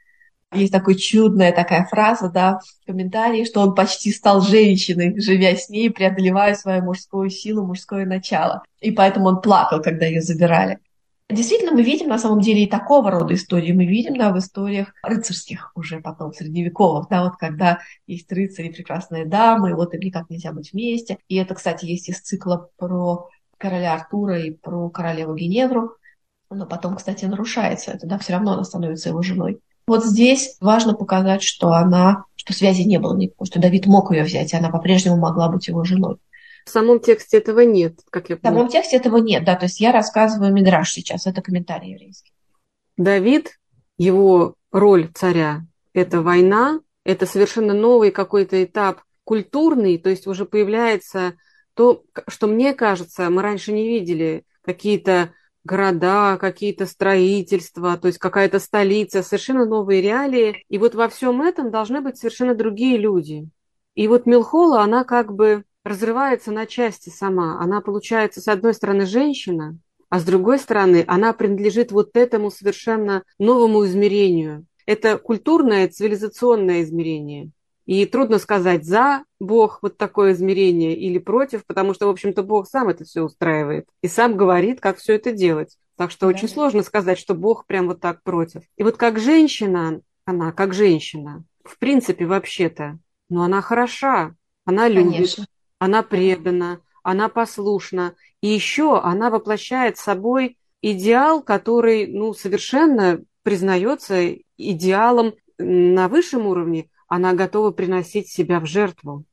[0.54, 5.68] Есть такая чудная такая фраза, да, в комментарии, что он почти стал женщиной, живя с
[5.68, 8.64] ней, преодолевая свою мужскую силу, мужское начало.
[8.80, 10.80] И поэтому он плакал, когда ее забирали.
[11.30, 13.74] Действительно, мы видим на самом деле и такого рода истории.
[13.74, 19.26] Мы видим, да, в историях рыцарских уже потом, средневековых, да, вот когда есть рыцари, прекрасные
[19.26, 21.18] дамы, и вот им никак нельзя быть вместе.
[21.28, 25.98] И это, кстати, есть из цикла про короля Артура и про королеву Геневру.
[26.50, 29.60] Но потом, кстати, нарушается это, да, все равно она становится его женой.
[29.86, 34.24] Вот здесь важно показать, что она, что связи не было никакой, что Давид мог ее
[34.24, 36.18] взять, и она по-прежнему могла быть его женой.
[36.68, 38.56] В самом тексте этого нет, как я понимаю.
[38.56, 42.34] В самом тексте этого нет, да, то есть я рассказываю Мидраш сейчас, это комментарий еврейский.
[42.98, 43.58] Давид,
[43.98, 51.36] его роль царя– это война, это совершенно новый какой-то этап культурный, то есть уже появляется
[51.74, 55.32] то, что мне кажется, мы раньше не видели, какие-то
[55.64, 60.66] города, какие-то строительства, то есть какая-то столица, совершенно новые реалии.
[60.68, 63.48] И вот во всем этом должны быть совершенно другие люди.
[63.96, 67.60] И вот Милхола, она как бы разрывается на части сама.
[67.60, 69.78] Она получается, с одной стороны, женщина,
[70.10, 74.66] а с другой стороны, она принадлежит вот этому совершенно новому измерению.
[74.86, 77.52] Это культурное, цивилизационное измерение.
[77.86, 82.68] И трудно сказать, за Бог вот такое измерение или против, потому что, в общем-то, Бог
[82.68, 85.78] сам это все устраивает и сам говорит, как все это делать.
[85.96, 86.28] Так что да.
[86.28, 88.64] очень сложно сказать, что Бог прям вот так против.
[88.76, 95.14] И вот как женщина, она как женщина, в принципе, вообще-то, но она хороша, она любит,
[95.14, 95.46] Конечно.
[95.80, 98.16] Она предана, она послушна.
[98.42, 107.34] И еще она воплощает собой идеал, который, ну, совершенно признается идеалом на высшем уровне, она
[107.34, 109.24] готова приносить себя в жертву.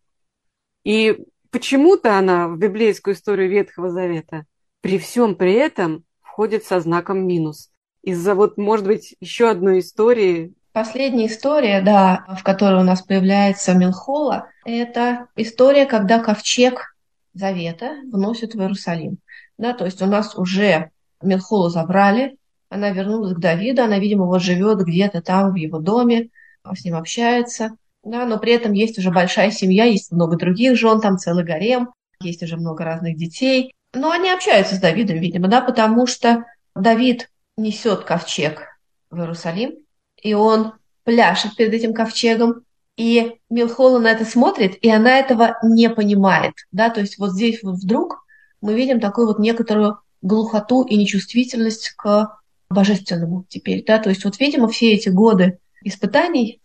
[0.85, 1.19] И
[1.51, 4.47] почему-то она в библейскую историю Ветхого Завета
[4.81, 7.71] при всем при этом входит со знаком минус.
[8.03, 10.53] Из-за вот, может быть, еще одной истории.
[10.75, 16.97] Последняя история, да, в которой у нас появляется Милхола, это история, когда ковчег
[17.33, 19.19] Завета вносят в Иерусалим.
[19.57, 20.91] Да, то есть у нас уже
[21.23, 22.39] Милхолу забрали,
[22.71, 26.31] она вернулась к Давиду, она, видимо, вот живет где-то там в его доме,
[26.69, 31.01] с ним общается, да, но при этом есть уже большая семья, есть много других жен,
[31.01, 33.73] там целый гарем, есть уже много разных детей.
[33.93, 38.77] Но они общаются с Давидом, видимо, да, потому что Давид несет ковчег
[39.13, 39.84] в Иерусалим,
[40.25, 40.73] и он
[41.05, 42.65] пляшет перед этим ковчегом,
[42.97, 47.61] и Милхола на это смотрит, и она этого не понимает, да, то есть вот здесь
[47.63, 48.25] вдруг
[48.61, 52.39] мы видим такую вот некоторую глухоту и нечувствительность к
[52.71, 56.61] божественному теперь, да, то есть вот, видимо, все эти годы испытаний,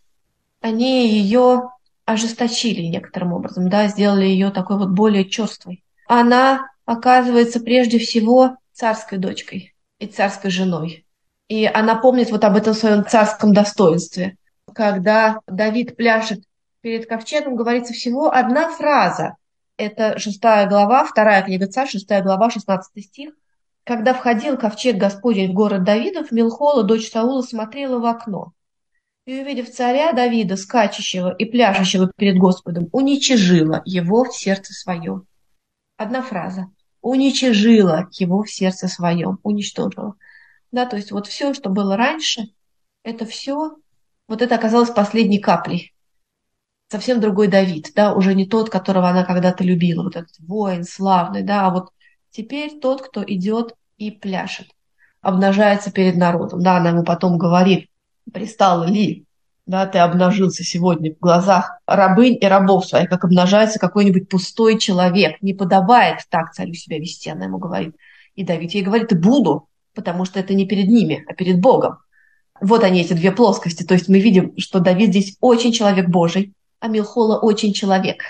[0.62, 1.70] они ее
[2.06, 5.84] ожесточили некоторым образом, да, сделали ее такой вот более черствой.
[6.08, 11.06] Она оказывается прежде всего царской дочкой и царской женой.
[11.50, 14.38] И она помнит вот об этом своем царском достоинстве.
[14.74, 16.44] Когда Давид пляшет
[16.82, 19.36] перед ковчегом, говорится всего одна фраза.
[19.76, 23.34] Это шестая глава, вторая книга царь, шестая глава, шестнадцатый стих.
[23.84, 28.54] Когда входил ковчег Господень в город Давидов, Милхола, дочь Саула, смотрела в окно
[29.30, 35.28] и, увидев царя Давида, скачущего и пляшущего перед Господом, уничижила его в сердце своем.
[35.98, 36.66] Одна фраза.
[37.02, 40.16] Уничижила его в сердце своем, уничтожила.
[40.72, 42.50] Да, то есть вот все, что было раньше,
[43.04, 43.76] это все,
[44.28, 45.94] вот это оказалось последней каплей.
[46.90, 51.44] Совсем другой Давид, да, уже не тот, которого она когда-то любила, вот этот воин славный,
[51.44, 51.90] да, а вот
[52.32, 54.68] теперь тот, кто идет и пляшет,
[55.22, 57.90] обнажается перед народом, да, она ему потом говорит,
[58.32, 59.26] пристало ли,
[59.70, 65.40] да, ты обнажился сегодня в глазах рабынь и рабов своих, как обнажается какой-нибудь пустой человек.
[65.44, 67.96] Не подобает так царю себя вести, она ему говорит.
[68.34, 69.69] И Давид ей говорит, и буду,
[70.00, 71.98] потому что это не перед ними, а перед Богом.
[72.62, 73.84] Вот они, эти две плоскости.
[73.84, 78.24] То есть мы видим, что Давид здесь очень человек Божий, а Милхола очень человек.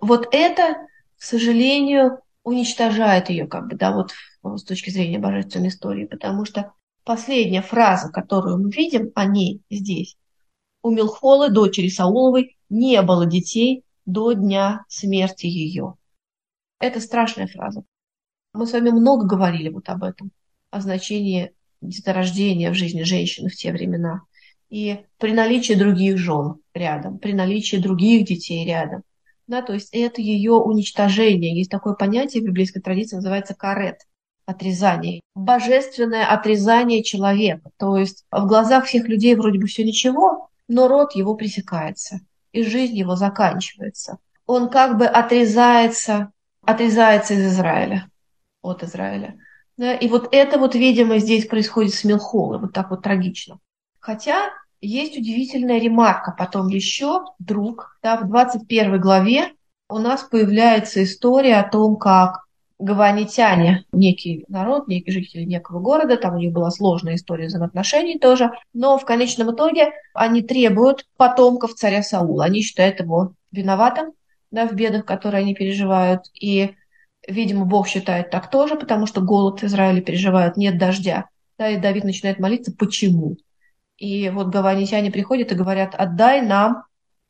[0.00, 0.74] Вот это,
[1.16, 4.12] к сожалению, уничтожает ее, как бы, да, вот
[4.58, 6.74] с точки зрения божественной истории, потому что
[7.04, 10.18] последняя фраза, которую мы видим о ней здесь,
[10.82, 15.94] у Милхолы, дочери Сауловой, не было детей до дня смерти ее.
[16.80, 17.82] Это страшная фраза.
[18.52, 20.32] Мы с вами много говорили вот об этом,
[20.72, 24.22] о значении деторождения в жизни женщины в те времена.
[24.70, 29.02] И при наличии других жен рядом, при наличии других детей рядом.
[29.46, 31.54] Да, то есть это ее уничтожение.
[31.56, 33.98] Есть такое понятие в библейской традиции, называется карет
[34.46, 37.70] отрезание, божественное отрезание человека.
[37.76, 42.20] То есть в глазах всех людей вроде бы все ничего, но род его пресекается,
[42.52, 44.18] и жизнь его заканчивается.
[44.46, 46.32] Он как бы отрезается,
[46.62, 48.08] отрезается из Израиля,
[48.62, 49.36] от Израиля.
[49.76, 49.94] Да?
[49.94, 53.58] И вот это вот, видимо, здесь происходит с Милхолой, вот так вот трагично.
[54.00, 59.52] Хотя есть удивительная ремарка потом еще, друг, да, в 21 главе
[59.88, 62.42] у нас появляется история о том, как
[62.82, 68.50] гаванитяне, некий народ, некие жители некого города, там у них была сложная история взаимоотношений тоже,
[68.72, 72.44] но в конечном итоге они требуют потомков царя Саула.
[72.44, 74.12] Они считают его виноватым
[74.50, 76.22] да, в бедах, которые они переживают.
[76.34, 76.74] И,
[77.26, 81.28] видимо, Бог считает так тоже, потому что голод в Израиле переживают, нет дождя.
[81.58, 83.36] Да, и Давид начинает молиться, почему?
[83.96, 86.84] И вот гаванитяне приходят и говорят, отдай нам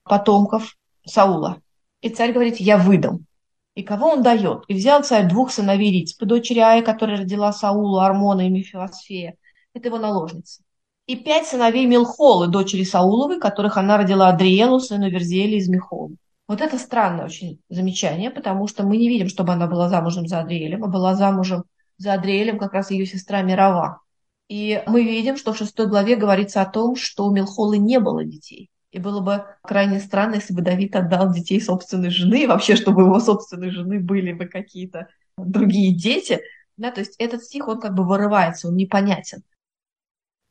[0.04, 1.60] потомков Саула.
[2.00, 3.26] И царь говорит, я выдам.
[3.74, 4.64] И кого он дает?
[4.68, 9.36] И взял царь двух сыновей Рицпы, дочери Ая, которая родила Саула, Армона и Мефилосфея.
[9.74, 10.62] Это его наложница.
[11.06, 16.10] И пять сыновей Милхолы, дочери Сауловой, которых она родила Адриелу, сыну Верзели из Михола.
[16.52, 20.40] Вот это странное очень замечание, потому что мы не видим, чтобы она была замужем за
[20.40, 21.64] Адриэлем, а была замужем
[21.96, 24.02] за Адриэлем как раз ее сестра Мирова.
[24.50, 28.22] И мы видим, что в шестой главе говорится о том, что у Милхолы не было
[28.22, 28.68] детей.
[28.90, 33.00] И было бы крайне странно, если бы Давид отдал детей собственной жены, и вообще, чтобы
[33.00, 36.42] его собственной жены были бы какие-то другие дети.
[36.76, 39.42] Да, то есть этот стих, он как бы вырывается, он непонятен.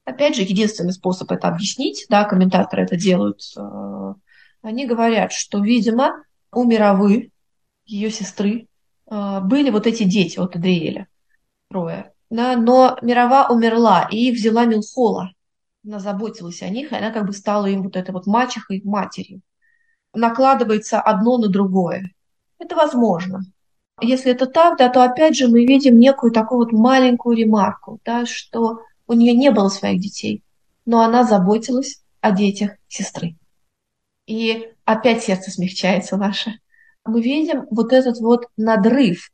[0.06, 4.14] Опять же, единственный способ это объяснить, да, комментаторы это делают, э,
[4.62, 7.32] они говорят, что, видимо, у Мировы,
[7.86, 8.68] ее сестры,
[9.10, 11.08] э, были вот эти дети от Адриэля,
[11.70, 12.14] трое.
[12.30, 15.34] Да, но Мирова умерла, и взяла Милхола,
[15.86, 19.42] она заботилась о них, и она как бы стала им вот этой вот мачехой, матерью.
[20.14, 22.12] Накладывается одно на другое.
[22.60, 23.42] Это возможно.
[24.00, 28.26] Если это так, да, то опять же мы видим некую такую вот маленькую ремарку, да,
[28.26, 30.44] что у нее не было своих детей,
[30.86, 33.36] но она заботилась о детях сестры.
[34.32, 36.62] И опять сердце смягчается наше.
[37.04, 39.30] Мы видим вот этот вот надрыв.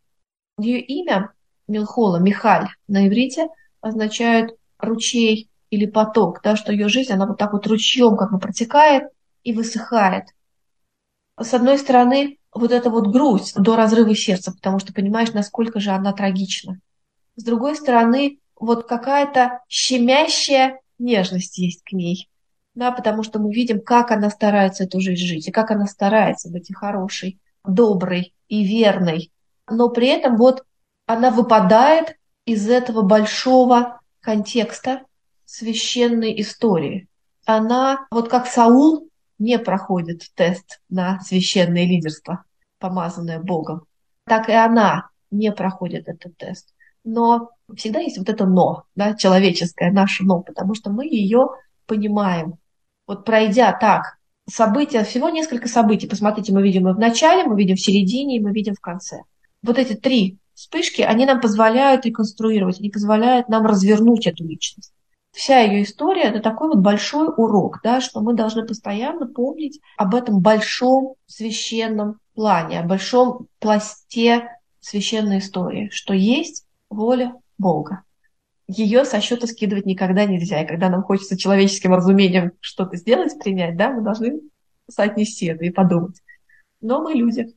[0.57, 1.33] Ее имя
[1.67, 7.53] Милхола, Михаль на иврите означает ручей или поток, да, что ее жизнь, она вот так
[7.53, 9.03] вот ручьем как бы протекает
[9.43, 10.29] и высыхает.
[11.39, 15.91] С одной стороны, вот эта вот грусть до разрыва сердца, потому что понимаешь, насколько же
[15.91, 16.79] она трагична.
[17.35, 22.31] С другой стороны, вот какая-то щемящая нежность есть к ней,
[22.77, 26.47] да, потому что мы видим, как она старается эту жизнь жить, и как она старается
[26.47, 29.31] быть и хорошей, доброй и верной.
[29.67, 30.63] Но при этом вот
[31.07, 35.01] она выпадает из этого большого контекста,
[35.43, 37.07] священной истории.
[37.47, 39.09] Она, вот как Саул,
[39.39, 42.43] не проходит тест на священное лидерство,
[42.77, 43.85] помазанное Богом,
[44.25, 46.75] так и она не проходит этот тест.
[47.03, 51.47] Но всегда есть вот это «но», да, человеческое наше «но», потому что мы ее
[51.87, 52.59] понимаем.
[53.07, 54.17] Вот пройдя так
[54.49, 58.39] события, всего несколько событий, посмотрите, мы видим и в начале, мы видим в середине, и
[58.39, 59.21] мы видим в конце.
[59.63, 64.93] Вот эти три вспышки, они нам позволяют реконструировать, они позволяют нам развернуть эту личность
[65.37, 70.15] вся ее история– это такой вот большой урок, да, что мы должны постоянно помнить об
[70.15, 78.03] этом большом священном плане, о большом пласте священной истории, что есть воля Бога.
[78.67, 80.61] Ее со счета скидывать никогда нельзя.
[80.61, 84.41] И когда нам хочется человеческим разумением что-то сделать, принять, да, мы должны
[84.89, 86.21] соотнести это и подумать.
[86.81, 87.55] Но мы люди.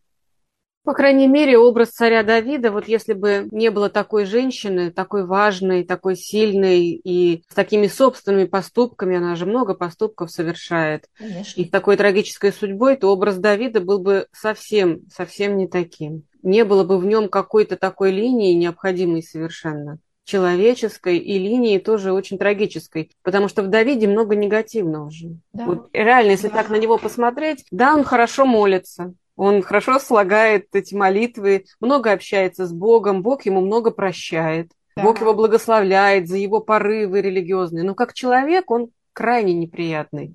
[0.83, 5.85] По крайней мере, образ царя Давида, вот если бы не было такой женщины, такой важной,
[5.85, 11.61] такой сильной и с такими собственными поступками, она же много поступков совершает, Конечно.
[11.61, 16.23] и с такой трагической судьбой, то образ Давида был бы совсем, совсем не таким.
[16.43, 19.99] Не было бы в нем какой-то такой линии необходимой совершенно
[20.31, 25.37] человеческой и линии тоже очень трагической, потому что в Давиде много негативного же.
[25.53, 25.65] Да.
[25.65, 26.55] Вот реально, если да.
[26.55, 32.67] так на него посмотреть, да, он хорошо молится, он хорошо слагает эти молитвы, много общается
[32.67, 35.03] с Богом, Бог ему много прощает, да.
[35.03, 37.85] Бог его благословляет за его порывы религиозные.
[37.85, 40.33] Но как человек он крайне неприятный.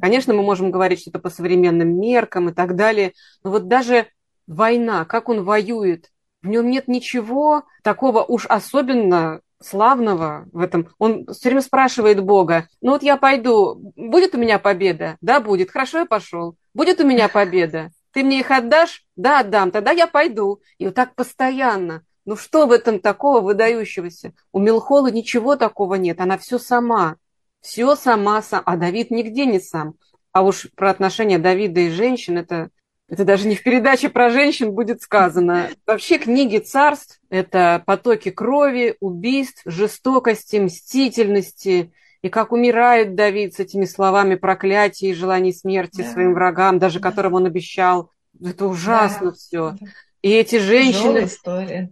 [0.00, 4.06] Конечно, мы можем говорить, что это по современным меркам и так далее, но вот даже
[4.46, 6.10] война, как он воюет
[6.46, 10.88] в нем нет ничего такого уж особенно славного в этом.
[10.98, 15.16] Он все время спрашивает Бога, ну вот я пойду, будет у меня победа?
[15.20, 15.70] Да, будет.
[15.70, 16.56] Хорошо, я пошел.
[16.74, 17.90] Будет у меня победа?
[18.12, 19.04] Ты мне их отдашь?
[19.16, 19.70] Да, отдам.
[19.70, 20.60] Тогда я пойду.
[20.78, 22.02] И вот так постоянно.
[22.24, 24.32] Ну что в этом такого выдающегося?
[24.52, 26.20] У Милхолы ничего такого нет.
[26.20, 27.16] Она все сама.
[27.60, 28.62] Все сама, сам.
[28.64, 29.94] А Давид нигде не сам.
[30.32, 32.70] А уж про отношения Давида и женщин это
[33.08, 35.68] это даже не в передаче про женщин будет сказано.
[35.86, 41.92] Вообще книги царств– это потоки крови, убийств, жестокости, мстительности.
[42.22, 46.10] И как умирает Давид с этими словами проклятия и желаний смерти да.
[46.10, 47.08] своим врагам, даже да.
[47.08, 48.10] которым он обещал.
[48.44, 49.36] Это ужасно да.
[49.36, 49.76] все.
[50.22, 51.28] И эти женщины,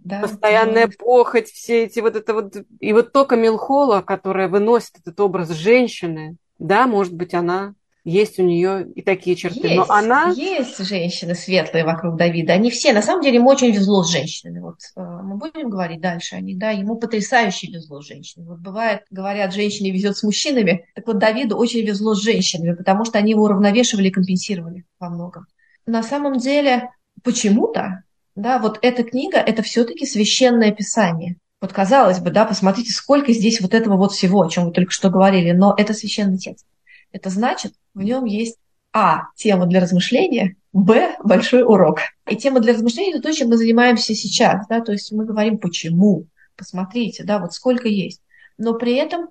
[0.03, 0.97] да, постоянная тяжелая.
[0.99, 2.55] похоть, все эти вот это вот...
[2.81, 7.73] И вот только Милхола, которая выносит этот образ женщины, да, может быть, она
[8.05, 9.67] есть у нее и такие черты.
[9.67, 10.29] Есть, но она...
[10.29, 12.53] есть женщины светлые вокруг Давида.
[12.53, 14.59] Они все, на самом деле, ему очень везло с женщинами.
[14.59, 18.49] Вот э, мы будем говорить дальше о них, да, ему потрясающе везло с женщинами.
[18.49, 23.05] Вот бывает, говорят, женщине везет с мужчинами, так вот Давиду очень везло с женщинами, потому
[23.05, 25.47] что они его уравновешивали и компенсировали во многом.
[25.87, 26.91] На самом деле,
[27.23, 28.03] почему-то,
[28.35, 31.37] да, вот эта книга, это все-таки священное писание.
[31.59, 34.91] Вот казалось бы, да, посмотрите, сколько здесь вот этого вот всего, о чем вы только
[34.91, 36.67] что говорили, но это священный текст.
[37.15, 38.57] Это значит, в нем есть
[38.91, 39.27] а.
[39.37, 41.15] Тема для размышления, Б.
[41.23, 41.99] Большой урок.
[42.29, 44.67] И тема для размышления– это то, чем мы занимаемся сейчас.
[44.67, 44.81] Да?
[44.81, 48.21] То есть мы говорим «почему?», посмотрите, да, вот сколько есть.
[48.57, 49.29] Но при этом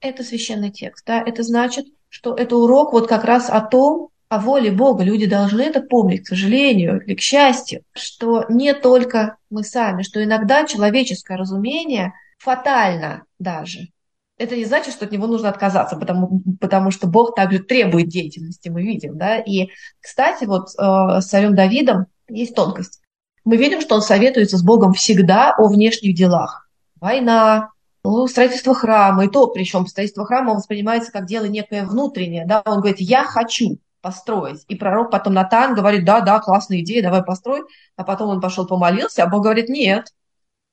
[0.00, 1.06] это священный текст.
[1.06, 1.22] Да?
[1.22, 5.02] Это значит, что это урок вот как раз о том, о воле Бога.
[5.02, 10.22] Люди должны это помнить, к сожалению или к счастью, что не только мы сами, что
[10.22, 13.88] иногда человеческое разумение фатально даже
[14.42, 18.68] это не значит, что от него нужно отказаться, потому, потому что Бог также требует деятельности,
[18.68, 19.38] мы видим, да.
[19.38, 19.68] И,
[20.00, 23.00] кстати, вот э, с царем Давидом есть тонкость.
[23.44, 26.68] Мы видим, что он советуется с Богом всегда о внешних делах.
[27.00, 27.70] Война,
[28.04, 32.80] ну, строительство храма, и то, причем строительство храма воспринимается как дело некое внутреннее, да, он
[32.80, 34.64] говорит, я хочу построить.
[34.66, 37.62] И пророк потом Натан говорит, да, да, классная идея, давай построй.
[37.96, 40.08] А потом он пошел помолился, а Бог говорит, нет,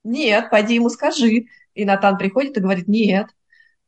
[0.04, 1.46] нет, пойди ему скажи.
[1.76, 3.28] И Натан приходит и говорит, нет,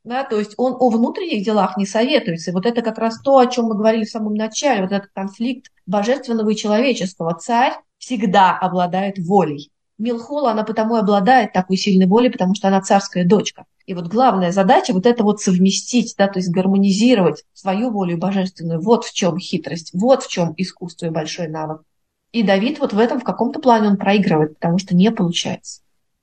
[0.04, 2.52] да, то есть он о внутренних делах не советуется.
[2.52, 5.12] И вот это как раз то, о чем мы говорили в самом начале, вот этот
[5.14, 7.36] конфликт божественного и человеческого.
[7.36, 9.72] Царь всегда обладает волей.
[9.99, 13.66] Милхола, она потому и обладает такой сильной волей, потому что она царская дочка.
[13.86, 18.82] И вот главная задача вот это вот совместить, да, то есть гармонизировать свою волю божественную.
[18.82, 21.84] Вот в чем хитрость, вот в чем искусство и большой навык.
[22.32, 25.82] И Давид вот в этом в каком-то плане он проигрывает, потому что не получается.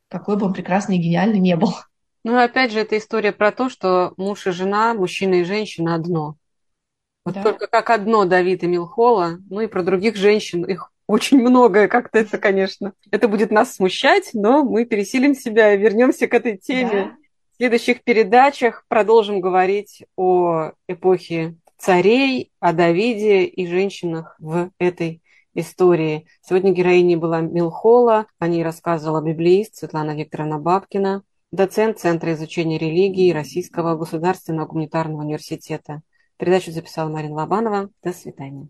[0.09, 1.75] Какой бы он прекрасный и гениальный не был.
[2.29, 6.37] Ну, опять же, это история про то, что муж и жена, мужчина и женщина одно.
[7.25, 7.43] Вот да.
[7.43, 12.19] только как одно Давид и Милхола, ну и про других женщин, их очень много, как-то
[12.19, 16.91] это, конечно, это будет нас смущать, но мы пересилим себя и вернемся к этой теме.
[16.91, 17.17] Да.
[17.55, 25.23] В следующих передачах продолжим говорить о эпохе царей, о Давиде и женщинах в этой
[25.55, 26.27] истории.
[26.43, 31.23] Сегодня героиней была Милхола, о ней рассказывала библеист Светлана Викторовна Бабкина
[31.53, 36.03] доцент Центра изучения религии Российского государственного гуманитарного университета.
[36.37, 37.91] Передачу записала Марина Лобанова.
[38.03, 38.67] До свидания.